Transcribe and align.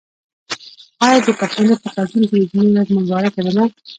آیا 1.05 1.19
د 1.25 1.27
پښتنو 1.39 1.73
په 1.81 1.87
کلتور 1.95 2.23
کې 2.29 2.37
د 2.39 2.43
جمعې 2.49 2.67
ورځ 2.75 2.87
مبارکه 2.97 3.39
نه 3.45 3.51
ده؟ 3.55 3.63